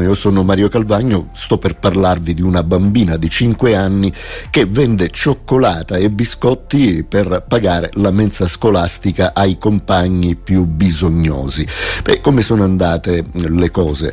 [0.00, 4.12] Io sono Mario Calvagno, sto per parlarvi di una bambina di 5 anni
[4.50, 11.64] che vende cioccolata e biscotti per pagare la mensa scolastica ai compagni più bisognosi.
[12.02, 14.12] Beh, come sono andate le cose?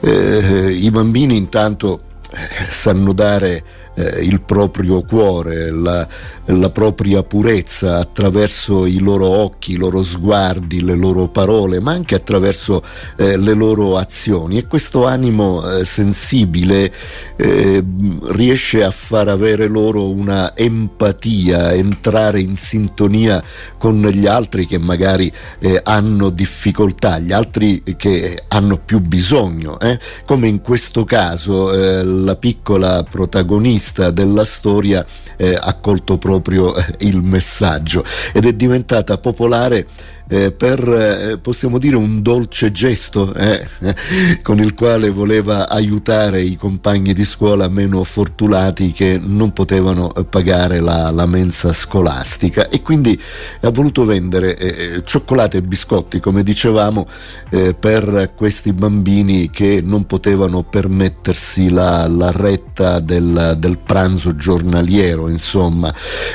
[0.00, 3.64] Eh, I bambini intanto eh, sanno dare
[3.94, 6.06] eh, il proprio cuore, la,
[6.46, 12.14] la, propria purezza attraverso i loro occhi, i loro sguardi, le loro parole, ma anche
[12.14, 12.82] attraverso
[13.18, 16.90] eh, le loro azioni e questo animo eh, sensibile
[17.36, 17.84] eh,
[18.28, 23.42] riesce a far avere loro una empatia, entrare in sintonia
[23.76, 29.98] con gli altri che magari eh, hanno difficoltà, gli altri che hanno più bisogno, eh.
[30.24, 35.04] come in questo caso la piccola protagonista protagonista della storia
[35.36, 39.86] eh, ha colto proprio eh, il messaggio ed è diventata popolare
[40.28, 43.66] eh, per, eh, possiamo dire, un dolce gesto eh,
[44.42, 50.80] con il quale voleva aiutare i compagni di scuola meno fortunati che non potevano pagare
[50.80, 53.20] la, la mensa scolastica e quindi
[53.60, 57.06] ha voluto vendere eh, cioccolate e biscotti, come dicevamo,
[57.50, 65.28] eh, per questi bambini che non potevano permettersi la, la retta del, del, pranzo giornaliero,
[65.28, 65.92] insomma.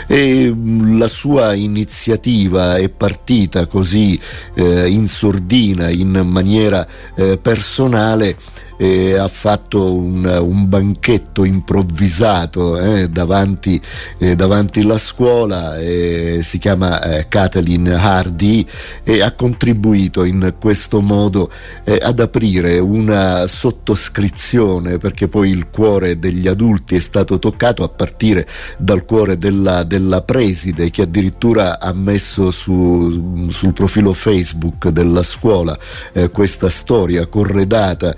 [0.07, 4.19] E mm, la sua iniziativa è partita così così
[4.55, 8.35] eh, in sordina, in maniera eh, personale
[8.77, 13.81] eh, ha fatto un, un, banchetto improvvisato eh, davanti,
[14.19, 18.65] eh, davanti alla scuola, eh, si chiama eh, Kathleen Hardy
[19.03, 21.49] e ha contribuito in questo modo
[21.83, 27.89] eh, ad aprire una sottoscrizione perché poi il cuore degli adulti è stato toccato a
[27.89, 28.47] partire
[28.77, 35.77] dal cuore della, della preside che addirittura ha messo su, sul profilo Facebook della scuola
[36.31, 38.15] questa storia corredata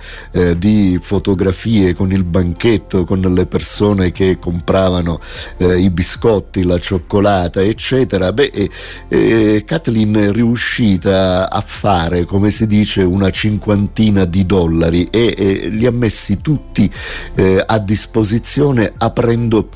[0.57, 5.19] di fotografie con il banchetto, con le persone che compravano
[5.57, 8.31] eh, i biscotti, la cioccolata, eccetera.
[8.33, 8.69] Beh,
[9.07, 15.85] eh, Kathleen è riuscita a fare, come si dice, una cinquantina di dollari e li
[15.85, 16.91] ha messi tutti
[17.35, 19.69] eh, a disposizione aprendo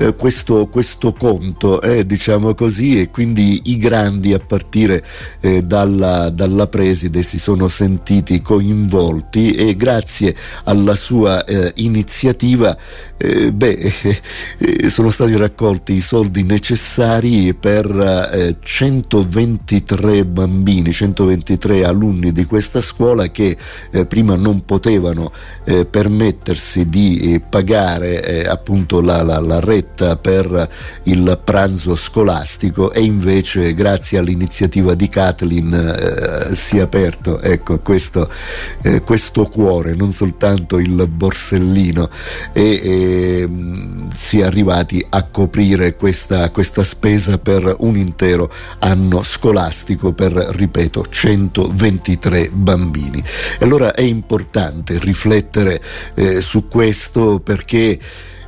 [0.00, 5.04] eh, questo, questo, conto, eh, diciamo così, e quindi i grandi a partire
[5.40, 10.34] eh, dalla, dalla, preside si sono sentiti coinvolti e grazie
[10.64, 12.74] alla sua eh, iniziativa
[13.18, 13.92] eh, beh,
[14.56, 23.30] eh, sono stati raccolti i soldi necessari per 123 bambini, 123 alunni di questa scuola
[23.30, 23.54] che
[24.08, 25.30] prima non potevano
[25.90, 30.68] permettersi di pagare appunto la, la, la rete diretta per
[31.04, 38.30] il pranzo scolastico e invece grazie all'iniziativa di Kathleen eh, si è aperto ecco, questo,
[38.82, 42.08] eh, questo, cuore, non soltanto il borsellino
[42.52, 43.48] e eh,
[44.14, 51.06] si è arrivati a coprire questa, questa spesa per un intero anno scolastico per, ripeto,
[51.08, 53.22] 123 bambini.
[53.58, 55.80] E allora è importante riflettere
[56.14, 57.98] eh, su questo perché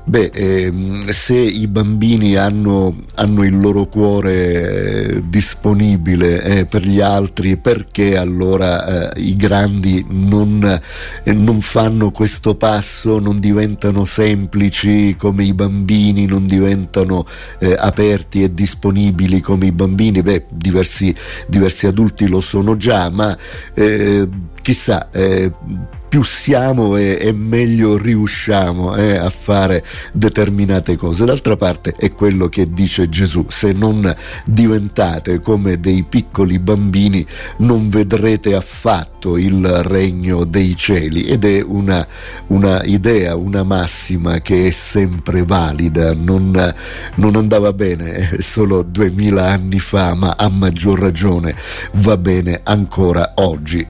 [0.04, 7.00] Beh, ehm, se i bambini hanno, hanno il loro cuore eh, disponibile eh, per gli
[7.00, 10.60] altri, perché allora eh, i grandi non,
[11.22, 17.24] eh, non, fanno questo passo, non diventano semplici come i bambini, non diventano
[17.60, 20.20] eh, aperti e disponibili come i bambini?
[20.20, 21.14] Beh, diversi,
[21.46, 23.36] diversi adulti lo sono già, ma
[23.74, 24.28] eh,
[24.60, 25.08] chissà
[26.12, 31.24] più siamo e, e meglio riusciamo eh, a fare determinate cose.
[31.24, 34.14] D'altra parte è quello che dice Gesù, se non
[34.44, 37.26] diventate come dei piccoli bambini
[37.60, 42.06] non vedrete affatto il regno dei cieli ed è una,
[42.48, 46.74] una idea, una massima che è sempre valida, non,
[47.14, 51.56] non andava bene solo duemila anni fa, ma a maggior ragione
[51.92, 53.80] va bene ancora oggi.